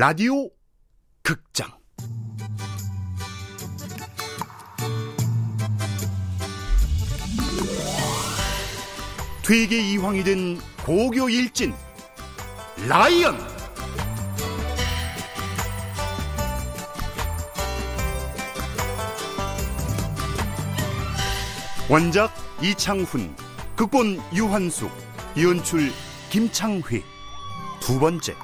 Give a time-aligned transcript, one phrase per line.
[0.00, 0.48] 라디오
[1.24, 1.68] 극장.
[9.44, 11.74] 되게 이황이 된 고교 일진
[12.86, 13.36] 라이언.
[21.90, 23.34] 원작 이창훈
[23.74, 24.92] 극본 유한숙
[25.42, 25.90] 연출
[26.30, 27.02] 김창휘.
[27.80, 28.36] 두 번째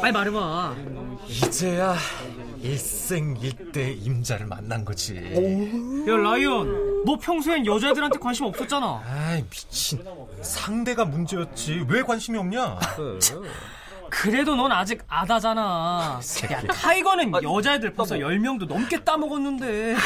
[0.00, 0.74] 빨리 말해봐.
[1.28, 1.94] 이제야
[2.60, 5.16] 일생일대 임자를 만난 거지.
[5.16, 9.02] 야 라이언, 너 평소엔 여자애들한테 관심 없었잖아.
[9.06, 10.04] 아이 미친.
[10.42, 11.84] 상대가 문제였지.
[11.88, 12.78] 왜 관심이 없냐?
[14.10, 16.20] 그래도 넌 아직 아다잖아.
[16.50, 19.96] 야 타이거는 여자애들 벌써 10명도 넘게 따먹었는데.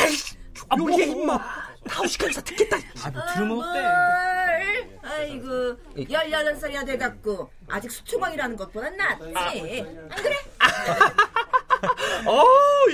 [0.69, 1.39] 아 뭐야 임마.
[1.85, 2.77] 나우시카에서 듣겠다.
[3.05, 4.92] 아 뭐 들으면 어때?
[5.23, 10.37] 헐, 아이고 18살이나 돼갖고 아직 수초광이라는 것보단 낫지 안 그래?
[12.27, 12.45] 어,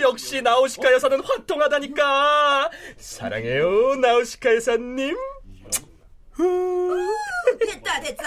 [0.00, 2.70] 역시 나우시카 여사는 화통하다니까.
[2.96, 5.16] 사랑해요, 나우시카 여사님.
[7.58, 8.22] 됐다 됐다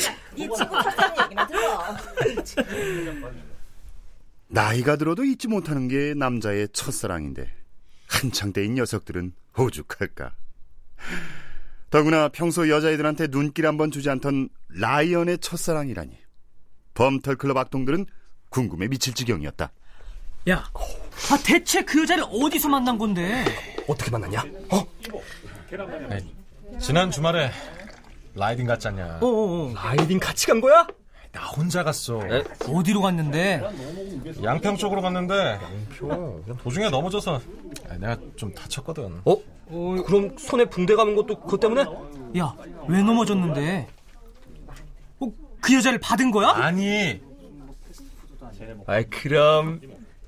[0.00, 1.96] 자, 네 친구 첫사랑 얘기만 들어
[4.48, 7.48] 나이가 들어도 잊지 못하는 게 남자의 첫사랑인데
[8.08, 10.34] 한창 때인 녀석들은 오죽할까
[11.94, 14.48] 더구나 평소 여자애들한테 눈길 한번 주지 않던
[14.80, 16.10] 라이언의 첫사랑이라니
[16.94, 18.06] 범털클럽 악동들은
[18.48, 19.70] 궁금해 미칠 지경이었다
[20.48, 23.44] 야, 아 대체 그 여자를 어디서 만난 건데?
[23.86, 24.42] 어떻게 만났냐?
[24.72, 24.84] 어?
[26.10, 26.34] 아이,
[26.80, 27.52] 지난 주말에
[28.34, 29.20] 라이딩 갔잖냐.
[29.22, 29.72] 어 어 어.
[29.74, 30.84] 라이딩 같이 간 거야?
[31.30, 32.20] 나 혼자 갔어.
[32.68, 33.62] 어디로 갔는데?
[34.42, 35.60] 양평 쪽으로 갔는데
[36.64, 37.40] 도중에 넘어져서
[37.88, 39.20] 아, 내가 좀 다쳤거든.
[39.24, 39.32] 어?
[39.66, 41.84] 어, 그럼 손에 붕대 감은 것도 그것 때문에?
[42.38, 42.54] 야,
[42.88, 43.88] 왜 넘어졌는데?
[45.20, 45.26] 어,
[45.60, 46.48] 그 여자를 받은 거야?
[46.50, 47.20] 아니
[48.86, 49.80] 아이, 그럼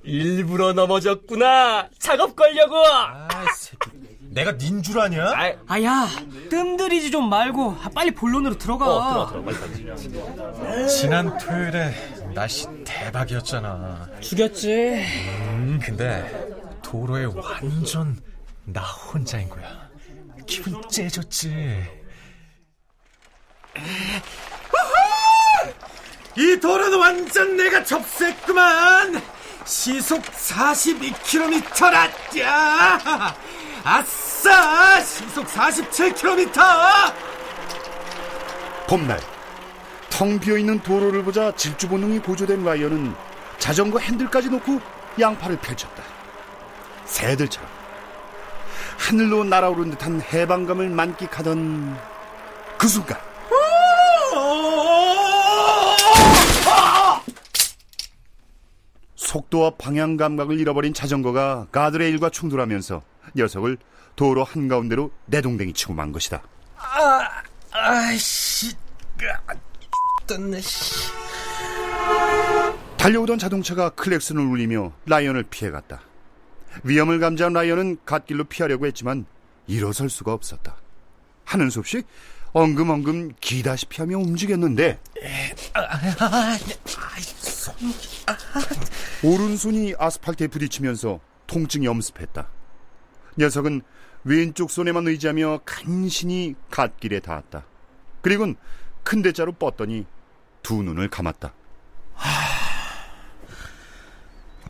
[0.03, 1.89] 일부러 넘어졌구나.
[1.99, 2.77] 작업 걸려고.
[2.77, 3.91] 아이 새끼
[4.31, 5.33] 내가 닌 줄 아냐?
[5.35, 6.07] 아이, 아야,
[6.51, 8.87] 뜸들이지 좀 말고 아, 빨리 본론으로 들어가.
[9.23, 10.89] 어, 빨리 빨리.
[10.89, 11.93] 지난 토요일에
[12.35, 14.09] 날씨 대박이었잖아.
[14.21, 14.73] 죽였지.
[15.53, 16.56] 음, 근데
[16.87, 18.17] 도로에 완전
[18.65, 19.91] 나 혼자인 거야.
[20.47, 21.85] 기분 째졌지.
[26.37, 29.21] 이 도로는 완전 내가 접수했구만.
[29.65, 32.09] 시속 42km라.
[33.83, 35.01] 아싸!
[35.01, 36.53] 시속 47km.
[38.89, 39.21] 봄날
[40.09, 43.13] 텅 비어있는 도로를 보자 질주 본능이 고조된 라이언은
[43.59, 44.81] 자전거 핸들까지 놓고
[45.19, 46.16] 양팔을 펼쳤다
[47.07, 47.69] 새들처럼
[48.99, 51.99] 하늘로 날아오른 듯한 해방감을 만끽하던
[52.79, 53.19] 그 순간
[59.15, 63.03] 속도와 방향 감각을 잃어버린 자전거가 가드레일과 충돌하면서
[63.37, 63.79] 녀석을
[64.15, 66.43] 도로 한가운데로 내동댕이 치고 만 것이다
[67.73, 68.75] 아이씨,
[70.27, 70.61] 떴네.
[70.61, 71.11] 씨.
[72.97, 76.01] 달려오던 자동차가 클렉슨을 울리며 라이언을 피해갔다.
[76.85, 79.27] 위험을 감지한 라이언은 갓길로 피하려고 했지만
[79.67, 80.77] 일어설 수가 없었다.
[81.45, 82.03] 하는 수 없이
[82.53, 84.99] 엉금엉금 기다시피 하며 움직였는데
[89.23, 92.49] 오른손이 아스팔트에 부딪히면서 통증이 엄습했다.
[93.39, 93.83] 녀석은
[94.25, 97.65] 왼쪽 손에만 의지하며 간신히 갓길에 닿았다.
[98.23, 98.57] 그리곤
[99.05, 100.07] 큰 대자로 뻗더니
[100.63, 101.53] 두 눈을 감았다.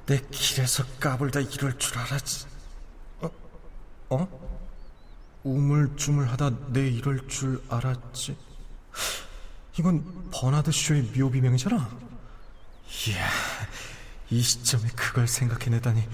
[0.06, 2.46] 내 길에서 까불다 이럴 줄 알았지.
[3.20, 3.30] 어?
[4.10, 4.46] 어?
[5.42, 8.36] 우물쭈물하다 내 이럴 줄 알았지.
[9.78, 11.76] 이건 버나드 쇼의 묘비 명이잖아.
[13.08, 13.28] 이야,
[14.30, 16.08] 이 시점에 그걸 생각해내다니.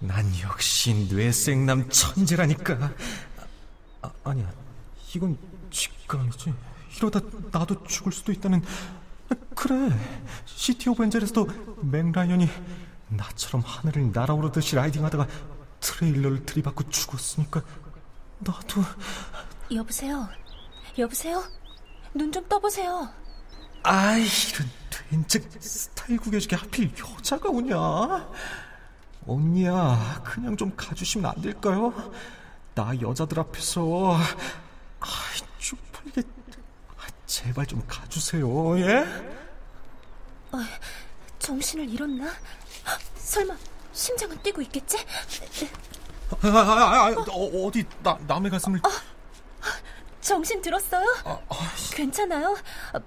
[0.00, 2.92] 난 역시 뇌생남 천재라니까.
[4.02, 4.50] 아, 아니야,
[5.14, 5.38] 이건
[5.70, 6.54] 직감이지.
[6.96, 7.20] 이러다
[7.52, 8.62] 나도 죽을 수도 있다는.
[9.28, 9.90] 아, 그래,
[10.46, 11.46] City of Angel에서도
[11.82, 12.48] 맥라이언이
[13.10, 15.26] 나처럼 하늘을 날아오르듯이 riding하다가
[15.80, 17.62] 트레일러를 들이받고 죽었으니까
[18.38, 18.82] 나도
[19.74, 20.28] 여보세요?
[20.98, 21.42] 여보세요?
[22.14, 23.08] 눈 좀 떠보세요.
[23.82, 27.76] 아이 이런 된즉 스타일 구겨지게 하필 여자가 오냐
[29.26, 31.92] 언니야 그냥 좀 가주시면 안 될까요?
[32.74, 34.16] 나 여자들 앞에서
[35.00, 36.22] 아이 쪽팔리게
[36.98, 39.06] 아, 제발 좀 가주세요 예?
[41.38, 42.30] 정신을 잃었나?
[43.30, 43.56] 설마
[43.92, 44.98] 심장은 뛰고 있겠지?
[44.98, 48.80] 아, 아, 아, 아 어, 어디 나, 남의 가슴을...
[48.80, 48.90] 어,
[50.20, 51.06] 정신 들었어요?
[51.24, 51.54] 아, 아,
[51.94, 52.56] 괜찮아요?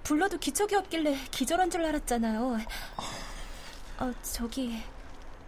[0.03, 2.57] 불러도 기척이 없길래 기절한 줄 알았잖아요.
[3.99, 4.81] 어, 저기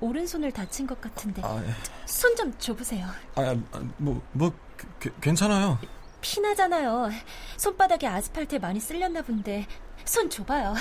[0.01, 1.73] 오른손을 다친 것 같은데 아, 예.
[2.05, 3.07] 손좀 줘보세요.
[3.35, 3.55] 아,
[3.95, 4.51] 뭐, 뭐
[4.99, 5.79] 그, 괜찮아요.
[6.19, 7.11] 피나잖아요.
[7.55, 9.67] 손바닥에 아스팔트에 많이 쓸렸나 본데
[10.03, 10.75] 손 줘봐요.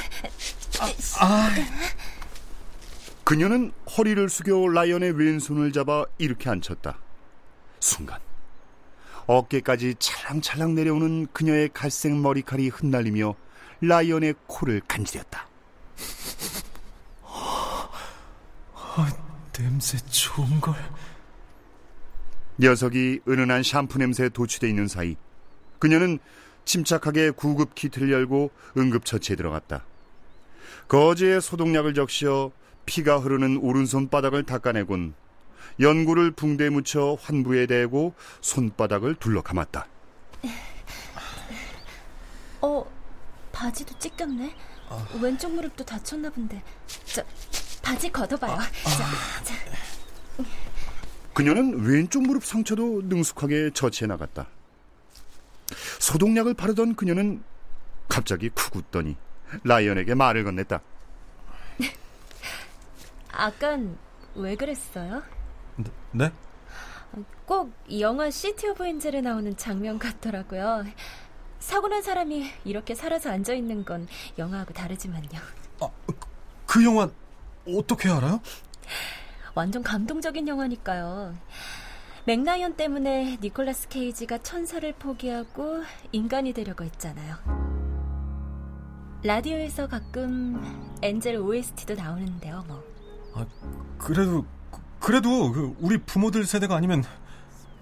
[0.81, 0.87] 아,
[1.21, 1.51] 아.
[3.25, 6.99] 그녀는 허리를 숙여 라이언의 왼손을 잡아 이렇게 앉혔다.
[7.81, 8.21] 순간
[9.27, 13.35] 어깨까지 찰랑찰랑 내려오는 그녀의 갈색 머리칼이 흩날리며
[13.81, 15.49] 라이언의 코를 간지렸다.
[18.75, 19.13] 아,
[19.53, 20.75] 냄새 좋은 걸.
[22.61, 25.17] 녀석이 은은한 샴푸 냄새에 도취돼 있는 사이
[25.79, 26.19] 그녀는
[26.67, 29.85] 침착하게 구급 키트를 열고 응급처치에 들어갔다.
[30.89, 32.53] 거즈에 소독약을 적셔
[32.87, 35.15] 피가 흐르는 오른손 바닥을 닦아내곤
[35.81, 39.87] 연고를 붕대에 묻혀 환부에 대고 손바닥을 둘러 감았다.
[42.61, 42.87] 어,
[43.53, 44.55] 바지도 찢겼네.
[44.89, 45.07] 아...
[45.21, 46.63] 왼쪽 무릎도 다쳤나 본데.
[47.05, 47.25] 자,
[47.83, 48.53] 바지 걷어봐요.
[48.53, 48.59] 아...
[48.61, 49.55] 자, 자.
[51.33, 54.47] 그녀는 왼쪽 무릎 상처도 능숙하게 처치해 나갔다.
[55.99, 57.43] 소독약을 바르던 그녀는
[58.09, 59.17] 갑자기 쿡 웃더니
[59.65, 60.81] 라이언에게 말을 건넸다.
[63.37, 63.99] 아깐
[64.35, 65.23] 왜 그랬어요?
[66.13, 66.31] 네?
[67.47, 70.85] 꼭 영화 City of Angel에 나오는 장면 같더라고요.
[71.59, 74.07] 사고 난 사람이 이렇게 살아서 앉아 있는 건
[74.39, 75.41] 영화하고 다르지만요.
[75.81, 75.89] 아,
[76.67, 77.09] 그 영화
[77.67, 78.41] 어떻게 알아요?
[79.55, 81.35] 완전 감동적인 영화니까요.
[82.27, 85.83] 맥라이언 때문에 니콜라스 케이지가 천사를 포기하고
[86.13, 87.37] 인간이 되려고 했잖아요.
[89.23, 90.61] 라디오에서 가끔
[91.03, 92.94] Angel OST도 나오는데요, 뭐.
[93.35, 93.47] 아,
[93.99, 94.45] 그래도
[95.01, 97.05] 그래도 그 우리 부모들 세대가 아니면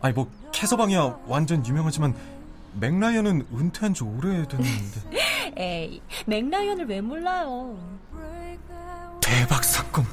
[0.01, 2.15] 아니 뭐 캐서방이야 완전 유명하지만
[2.81, 5.21] 맥라이언은 은퇴한 지 오래됐는데.
[5.57, 7.77] 에이, 맥라이언을 왜 몰라요?
[9.21, 10.05] 대박 사건.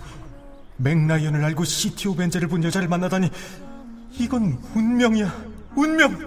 [0.78, 3.30] 맥라이언을 알고 City of Angel을 본 여자를 만나다니
[4.12, 5.34] 이건 운명이야.
[5.76, 6.18] 운명.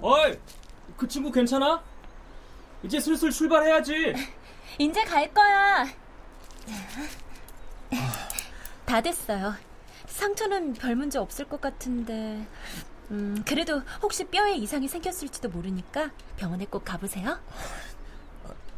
[0.00, 0.36] 어이,
[1.02, 1.82] 그 친구 괜찮아?
[2.84, 4.14] 이제 슬슬 출발해야지.
[4.78, 5.84] 이제 갈 거야.
[8.84, 9.52] 다 됐어요.
[10.06, 12.46] 상처는 별 문제 없을 것 같은데.
[13.10, 17.36] 음, 그래도 혹시 뼈에 이상이 생겼을지도 모르니까 병원에 꼭 가보세요.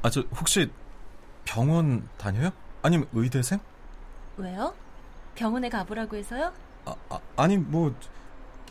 [0.00, 0.72] 아, 저 혹시
[1.44, 2.52] 병원 다녀요?
[2.80, 3.60] 아니면 의대생?
[4.38, 4.74] 왜요?
[5.34, 6.54] 병원에 가보라고 해서요?
[6.86, 7.94] 아, 아 아니 뭐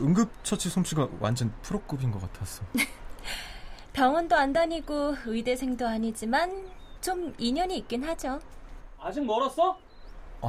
[0.00, 2.64] 응급처치 솜씨가 완전 프로급인 것 같았어.
[3.94, 6.68] 병원도 안 다니고 의대생도 아니지만
[7.00, 8.40] 좀 인연이 있긴 하죠.
[9.00, 9.78] 아직 멀었어?
[10.42, 10.48] 아,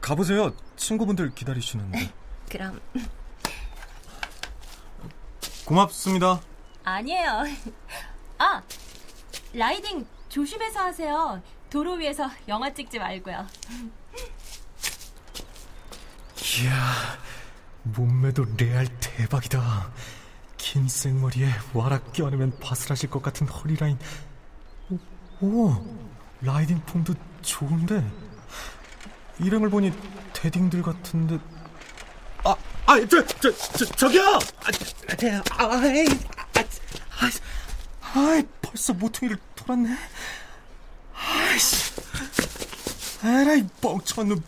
[0.00, 0.54] 가보세요.
[0.76, 2.08] 친구분들 기다리시는데.
[2.48, 2.80] 그럼.
[5.66, 6.40] 고맙습니다.
[6.84, 7.42] 아니에요.
[8.38, 8.62] 아,
[9.52, 11.42] 라이딩 조심해서 하세요.
[11.68, 13.44] 도로 위에서 영화 찍지 말고요.
[16.62, 17.18] 이야,
[17.82, 19.90] 몸매도 레알 대박이다.
[20.66, 23.96] 긴 생머리에 와락 껴안으면 바스라질 것 같은 허리라인.
[25.40, 25.96] 오, 오
[26.40, 28.04] 라이딩 폼도 좋은데.
[29.38, 29.92] 이름을 보니
[30.32, 31.38] 대딩들 같은데.
[32.42, 32.56] 아,
[32.86, 34.22] 아, 저, 저, 저, 저기요!
[34.22, 34.40] 아,
[35.56, 36.08] 아, 에이,
[36.56, 36.60] 아,
[37.20, 39.96] 아, 아, 벌써 모퉁이를 돌았네.
[41.14, 41.92] 아이씨.
[43.22, 44.42] 에라이, 뻥쳐한 놈.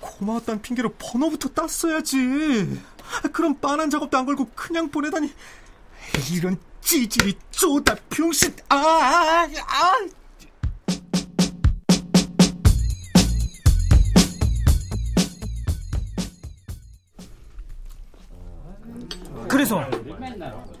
[0.00, 2.82] 고마웠다는 핑계로 번호부터 땄어야지.
[3.32, 5.32] 그럼 빤한 작업도 안 걸고 그냥 보내다니.
[6.32, 10.08] 이런 찌질이 쪼다 병신 아, 아, 아.
[19.48, 19.84] 그래서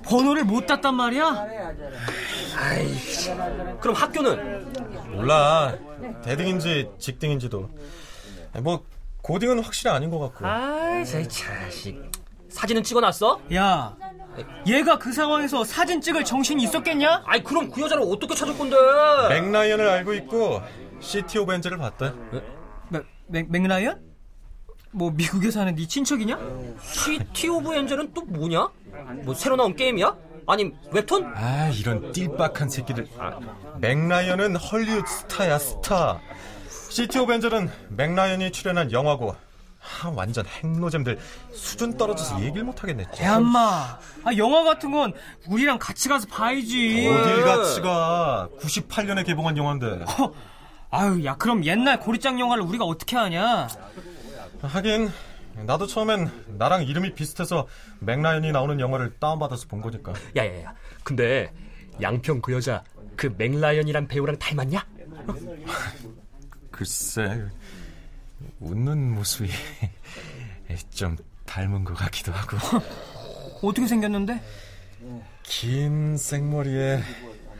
[0.04, 1.46] 번호를 못 땄단 말이야?
[2.56, 2.94] 아이,
[3.80, 5.10] 그럼 학교는?
[5.16, 5.76] 몰라.
[6.22, 7.68] 대딩인지 직딩인지도.
[8.60, 8.84] 뭐
[9.22, 10.46] 고딩은 확실히 아닌 것 같고.
[10.46, 12.00] 아이, 제 자식.
[12.48, 13.40] 사진은 찍어놨어?
[13.54, 13.96] 야,
[14.66, 17.22] 얘가 그 상황에서 사진 찍을 정신이 있었겠냐?
[17.26, 18.76] 아이 그럼 그 여자를 어떻게 찾을 건데?
[19.28, 20.62] 맥라이언을 알고 있고
[21.00, 22.12] City of Angel을 봤다.
[22.88, 24.00] 맥, 맥, 맥라이언?
[24.92, 26.38] 뭐 미국에 사는 네 친척이냐?
[26.82, 28.68] City of Angel은 또 뭐냐?
[29.24, 30.16] 뭐 새로 나온 게임이야?
[30.46, 31.32] 아님 웹툰?
[31.34, 33.06] 아 이런 띨박한 새끼들.
[33.18, 33.38] 아,
[33.78, 36.20] 맥라이언은 헐리우드 스타야 스타.
[36.90, 39.36] City of Angel은 맥라이언이 출연한 영화고
[39.80, 41.18] 아, 완전 핵노잼들
[41.52, 43.06] 수준 떨어져서 얘기를 못하겠네.
[43.20, 45.14] 얌마, 아, 영화 같은 건
[45.48, 47.08] 우리랑 같이 가서 봐야지.
[47.08, 48.48] 어딜 같이 가.
[48.60, 50.04] 98년에 개봉한 영화인데.
[50.18, 50.32] 허,
[50.90, 53.68] 아유, 야, 그럼 옛날 고리짝 영화를 우리가 어떻게 하냐?
[54.62, 55.10] 하긴
[55.64, 57.66] 나도 처음엔 나랑 이름이 비슷해서
[58.00, 60.12] 맥라이언이 나오는 영화를 다운받아서 본 거니까.
[60.36, 60.74] 야야야.
[61.02, 61.52] 근데
[62.00, 62.84] 양평 그 여자
[63.16, 64.84] 그 맥라이언이란 배우랑 닮았냐?
[66.70, 67.44] 글쎄
[68.60, 69.50] 웃는 모습이
[70.90, 71.16] 좀
[71.46, 72.56] 닮은 것 같기도 하고.
[73.62, 74.40] 어떻게 생겼는데?
[75.42, 77.00] 긴 생머리에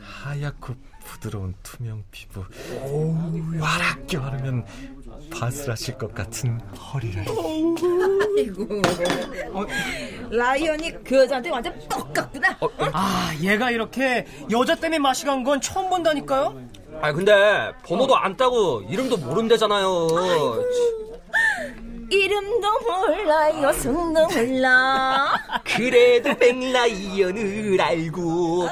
[0.01, 2.45] 하얗고 부드러운 투명 피부.
[3.59, 4.65] 와락게 바르면
[5.31, 7.25] 바스라실 것 같은 허리를.
[8.37, 8.81] 아이고.
[10.29, 12.57] 라이언이 그 여자한테 완전 똑같구나.
[12.61, 12.69] 어?
[12.93, 16.69] 아, 얘가 이렇게 여자 때문에 마시 간건 처음 본다니까요?
[17.01, 20.07] 아 근데 번호도 안 따고 이름도 모른대잖아요.
[22.11, 25.33] 이름도 몰라요, 성도 몰라.
[25.63, 28.67] 그래도 맥라이언을 알고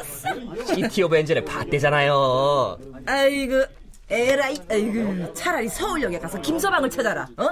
[0.68, 2.78] City of Angel을 봤대잖아요.
[3.06, 3.64] 아이고,
[4.10, 7.50] 에라이, 아이고, 차라리 서울역에 가서 김서방을 찾아라, 어?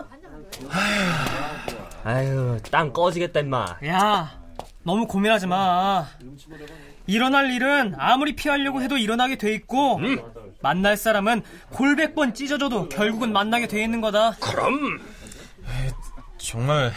[2.03, 3.77] 아유, 땅 꺼지겠다 임마.
[3.85, 4.41] 야,
[4.83, 6.05] 너무 고민하지 마.
[7.05, 10.01] 일어날 일은 아무리 피하려고 해도 일어나게 돼 있고,
[10.61, 14.31] 만날 사람은 골백 번 찢어져도 결국은 만나게 돼 있는 거다.
[14.39, 14.99] 그럼
[16.37, 16.91] 정말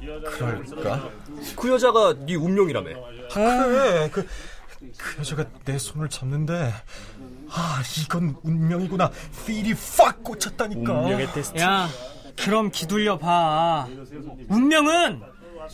[0.00, 1.10] 그럴까?
[1.56, 2.90] 그 여자가 네 운명이라며.
[3.32, 4.26] 그래 그,
[4.96, 6.72] 그 여자가 내 손을 잡는데
[7.50, 9.10] 아 이건 운명이구나
[9.46, 11.60] 필이 팍 꽂혔다니까 운명의 테스트.
[11.60, 11.88] 야,
[12.36, 13.88] 그럼 기둘려 봐.
[14.48, 15.22] 운명은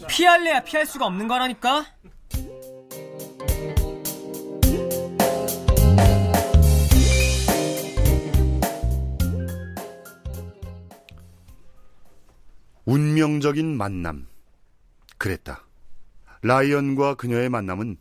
[0.08, 1.86] 피할래야 피할 수가 없는 거라니까.
[12.94, 14.28] 운명적인 만남.
[15.18, 15.66] 그랬다.
[16.42, 17.96] 라이언과 그녀의 만남은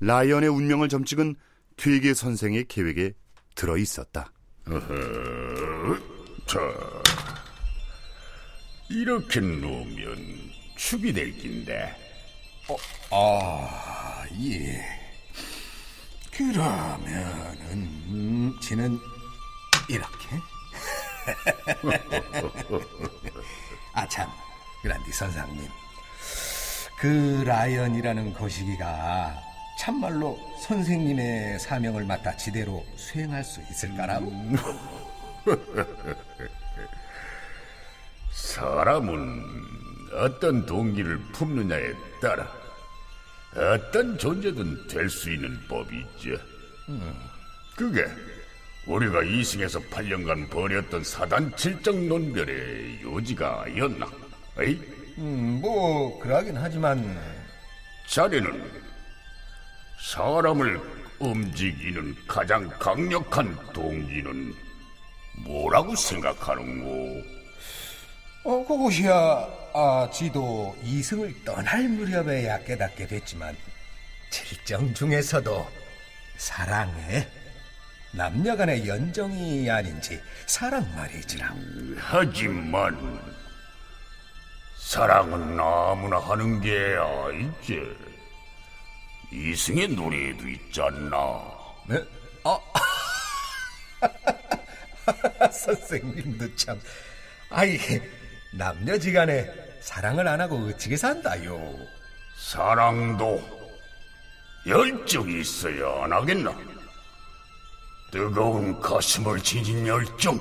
[0.00, 1.34] 라이언의 운명을 점찍은
[1.76, 3.14] 퇴계 선생의 계획에
[3.54, 4.30] 들어 있었다.
[6.44, 6.60] 자,
[8.90, 11.96] 이렇게 놓으면 축이 될 낀데.
[13.12, 14.84] 아, 예.
[16.32, 17.72] 그러면은
[18.10, 18.98] 음, 지는
[19.88, 20.28] 이렇게.
[25.14, 25.68] 선상님.
[26.98, 29.34] 그 라이언이라는 거시기가
[29.78, 34.32] 참말로 선생님의 사명을 맡아 지대로 수행할 수 있을까라고?
[38.32, 39.44] 사람은
[40.12, 42.50] 어떤 동기를 품느냐에 따라
[43.54, 46.36] 어떤 존재든 될 수 있는 법이 있죠.
[47.76, 48.04] 그게
[48.86, 54.06] 우리가 이승에서 8년간 벌였던 사단 칠정 논별의 요지가 아니었나?
[54.60, 54.80] 에이?
[55.18, 57.18] 음, 뭐 그러긴 하지만
[58.08, 58.70] 자네는
[60.12, 60.80] 사람을
[61.18, 64.54] 움직이는 가장 강력한 동기는
[65.44, 67.22] 뭐라고 생각하는고?
[68.44, 73.56] 어, 그것이야, 아, 지도 이승을 떠날 무렵에야 깨닫게 됐지만,
[74.30, 75.66] 칠정 중에서도
[76.36, 77.26] 사랑에
[78.12, 81.54] 남녀 간의 연정이 아닌지 사랑 말이지라.
[81.96, 83.20] 하지만
[84.84, 87.80] 사랑은 아무나 하는 게 아니지.
[89.32, 91.42] 이승의 노래에도 있잖아.
[91.88, 92.04] 네?
[92.44, 92.60] 아,
[95.50, 96.78] 선생님도 참.
[97.50, 97.78] 아이,
[98.52, 99.50] 남녀지간에
[99.80, 101.58] 사랑을 안 하고 어찌게 산다요?
[102.38, 103.42] 사랑도
[104.66, 106.54] 열정이 있어야 안 하겠나?
[108.12, 110.36] 뜨거운 가슴을 지닌 열정.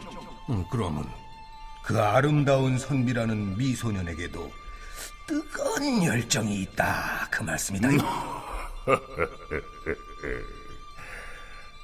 [0.50, 1.23] 음, 그러면
[1.84, 4.52] 그 아름다운 선비라는 미소년에게도
[5.28, 7.90] 뜨거운 열정이 있다 그 말씀이다.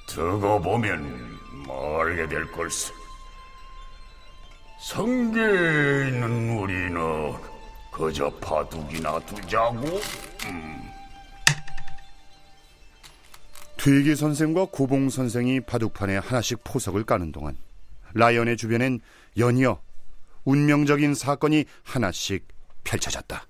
[0.06, 1.38] 두고 보면
[1.68, 2.92] 알게 될 걸세.
[4.80, 7.34] 성계에 있는 우리는
[7.92, 10.00] 그저 바둑이나 두자고.
[13.76, 17.56] 퇴계 선생과 고봉 선생이 바둑판에 하나씩 포석을 까는 동안
[18.12, 19.00] 라이언의 주변엔
[19.38, 19.80] 연이어
[20.44, 22.46] 운명적인 사건이 하나씩
[22.84, 23.46] 펼쳐졌다.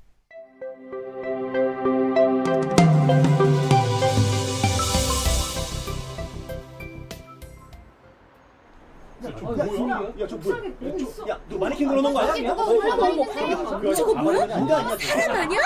[13.94, 14.47] 저거 뭐야?
[14.47, 15.61] 사람 아니야?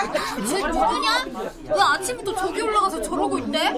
[0.49, 1.25] 쟤 누구냐?
[1.69, 3.73] 왜 아침부터 저기 올라가서 저러고 있대?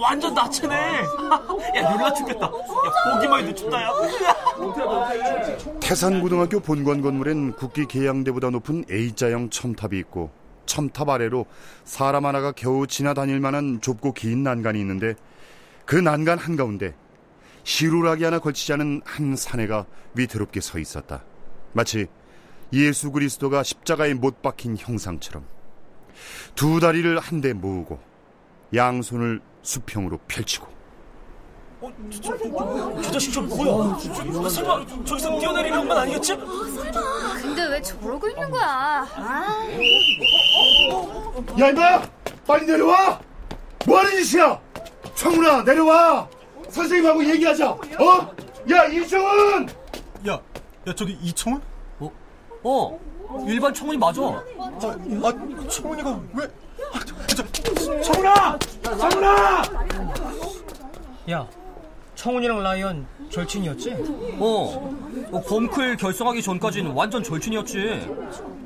[0.00, 0.74] 완전 나체네.
[1.76, 2.46] 야, 놀라 죽겠다.
[2.46, 2.50] 야,
[3.14, 3.90] 보기만 해도 춥다, 야.
[5.80, 10.30] 태산고등학교 본관 건물엔 국기 계양대보다 높은 A자형 첨탑이 있고
[10.66, 11.46] 첨탑 아래로
[11.84, 15.14] 사람 하나가 겨우 지나다닐 만한 좁고 긴 난간이 있는데
[15.84, 16.94] 그 난간 한가운데
[17.64, 21.24] 시루라기 하나 걸치지 않은 한 사내가 위태롭게 서 있었다.
[21.72, 22.06] 마치
[22.72, 25.44] 예수 그리스도가 십자가에 못 박힌 형상처럼
[26.54, 28.00] 두 다리를 한데 모으고
[28.74, 30.66] 양손을 수평으로 펼치고
[33.02, 33.98] 저 자식 저 뭐야?
[33.98, 36.36] 저, 설마 저기서 뛰어내리는 건 아니겠지?
[36.36, 39.06] 근데 왜 저러고 있는 거야?
[39.16, 39.58] 아,
[41.60, 42.02] 야 임마!
[42.46, 43.20] 빨리 내려와!
[43.86, 44.60] 뭐하는 짓이야?
[45.14, 46.28] 청훈아 내려와!
[46.70, 47.70] 선생님하고 얘기하자.
[47.70, 48.34] 어?
[48.70, 49.68] 야 이정은
[50.26, 50.40] 야,
[50.86, 51.60] 야 저기 이청훈?
[52.66, 52.98] 어,
[53.46, 54.22] 일반 청원이 맞아.
[54.22, 56.44] 아, 아 청훈이가 왜?
[56.94, 58.58] 아, 저, 저, 청훈아!
[58.82, 59.62] 청훈아!
[61.30, 61.46] 야,
[62.24, 63.90] 청훈이랑 라이언 절친이었지?
[64.38, 64.96] 어,
[65.30, 68.08] 어, 범클 결성하기 전까지는 완전 절친이었지.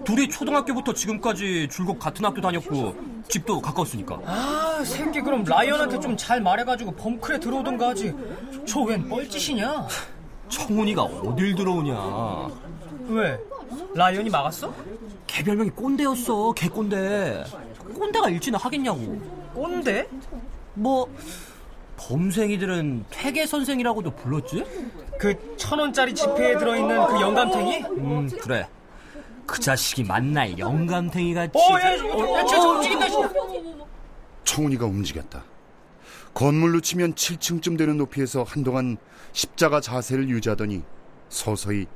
[0.05, 2.95] 둘이 초등학교부터 지금까지 줄곧 같은 학교 다녔고
[3.29, 4.21] 집도 가까웠으니까.
[4.25, 8.15] 아, 새끼 그럼 라이언한테 좀 잘 말해가지고 범클에 들어오던가 하지.
[8.65, 9.88] 저 웬 뻘짓이냐?
[10.49, 12.49] 청훈이가 어딜 들어오냐.
[13.09, 13.37] 왜?
[13.97, 14.73] 라이언이 막았어?
[15.27, 16.53] 걔 별명이 꼰대였어.
[16.53, 17.43] 개 꼰대.
[17.93, 19.21] 꼰대가 일진을 하겠냐고.
[19.53, 20.09] 꼰대?
[20.75, 21.09] 뭐
[21.99, 24.64] 범생이들은 퇴계 선생이라고도 불렀지?
[25.19, 27.76] 그 천 원짜리 지폐에 들어있는 그 영감탱이?
[27.99, 28.69] 음 그래.
[29.47, 31.52] 그 자식이 만날 영감탱이 같이.
[31.59, 33.09] 어, 야, 야, 야, 쟤, 저 움직인다.
[33.09, 33.17] 씨.
[34.45, 35.43] 청훈이가 움직였다.
[36.35, 38.97] 건물로 치면 7층쯤 되는 높이에서 한동안
[39.33, 40.83] 십자가 자세를 유지하더니
[41.31, 41.87] 서서히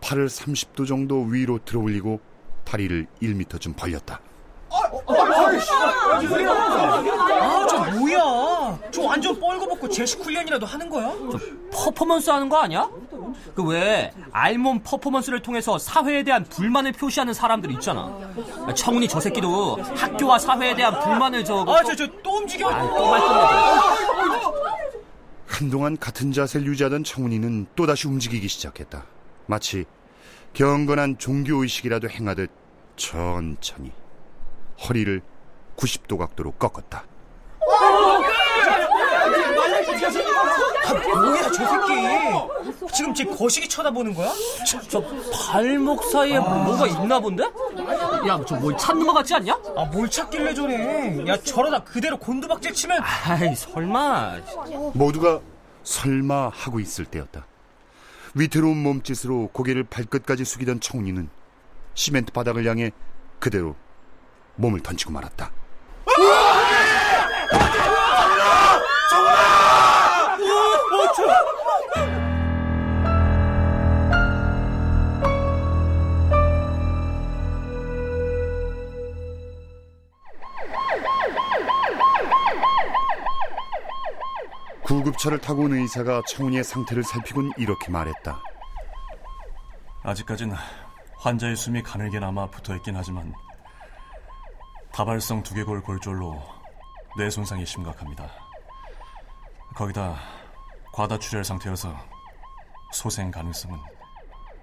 [0.00, 2.20] 팔을 30도 정도 위로 들어 올리고
[2.64, 4.20] 다리를 1미터쯤 벌렸다.
[4.70, 5.58] 아, 저 뭐야?
[6.20, 7.29] 저
[9.10, 11.12] 완전 뻘거벗고 제식 훈련이라도 하는 거야?
[11.72, 12.88] 퍼포먼스 하는 거 아니야?
[13.56, 18.16] 그 왜 알몸 퍼포먼스를 통해서 사회에 대한 불만을 표시하는 사람들 있잖아.
[18.74, 21.74] 청훈이 저 새끼도 학교와 사회에 대한 불만을 적어.
[21.76, 22.68] 아, 저, 저, 또 움직여.
[22.70, 23.40] 또 말씀해.
[25.46, 29.04] 한동안 같은 자세를 유지하던 청훈이는 또다시 움직이기 시작했다.
[29.46, 29.84] 마치
[30.54, 32.50] 경건한 종교의식이라도 행하듯
[32.96, 33.90] 천천히
[34.88, 35.20] 허리를
[35.76, 37.04] 90도 각도로 꺾었다.
[40.90, 42.92] 아, 뭐야, 저 새끼.
[42.94, 44.32] 지금 제 거시기 쳐다보는 거야?
[44.88, 45.02] 저
[45.50, 47.44] 발목 사이에 뭐가 있나 본데?
[48.28, 49.58] 야, 저 뭘 찾는 거 같지 않냐?
[49.76, 51.26] 아, 뭘 찾길래 저래.
[51.28, 53.00] 야, 저러다 그대로 곤두박질 치면.
[53.02, 54.36] 아이, 설마.
[54.94, 55.40] 모두가
[55.82, 57.46] 설마 하고 있을 때였다.
[58.34, 61.28] 위태로운 몸짓으로 고개를 발끝까지 숙이던 청훈이는
[61.94, 62.92] 시멘트 바닥을 향해
[63.38, 63.74] 그대로
[64.56, 65.50] 몸을 던지고 말았다.
[84.90, 88.42] 구급차를 타고 온 의사가 청훈이의 상태를 살피곤 이렇게 말했다.
[90.02, 90.52] 아직까진
[91.14, 93.32] 환자의 숨이 가늘게 남아 붙어있긴 하지만
[94.92, 96.42] 다발성 두개골 골절로
[97.16, 98.32] 뇌 손상이 심각합니다.
[99.76, 100.16] 거기다
[100.92, 101.94] 과다 출혈 상태여서
[102.92, 103.78] 소생 가능성은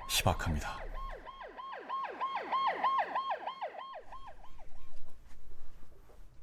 [0.10, 0.78] 희박합니다.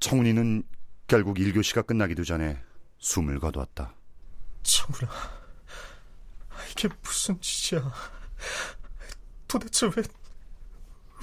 [0.01, 0.63] 청훈이는
[1.07, 2.59] 결국 1교시가 끝나기도 전에
[3.05, 3.95] 숨을 거두었다.
[4.63, 5.13] 청훈아,
[6.71, 7.93] 이게 무슨 짓이야?
[9.47, 10.03] 도대체 왜,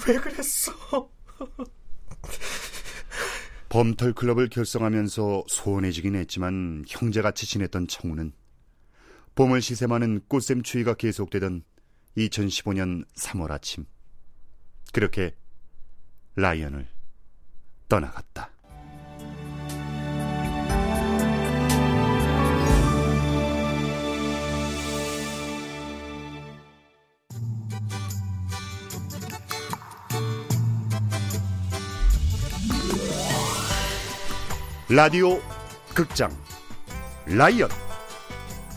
[0.07, 1.09] 왜 그랬어?
[3.69, 8.33] 범털 클럽을 결성하면서 소원해지긴 했지만 형제같이 지냈던 청우는
[9.33, 11.63] 봄을 시샘하는 꽃샘 추위가 계속되던
[12.15, 13.87] 2015년 3월 아침
[14.93, 15.35] 그렇게
[16.35, 16.87] 라이언을
[17.89, 18.50] 떠나갔다.
[34.93, 35.39] 라디오
[35.95, 36.29] 극장
[37.25, 37.69] 라이언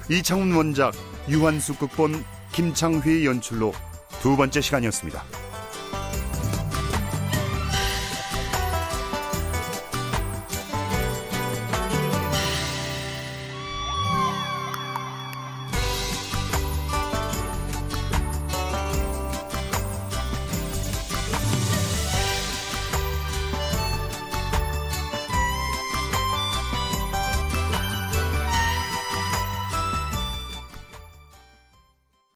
[0.08, 0.94] 이창훈 원작
[1.28, 3.72] 유한수 극본 김창휘의 연출로
[4.22, 5.43] 두 번째 시간이었습니다.